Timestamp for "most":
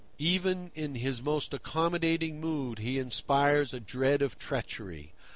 1.21-1.53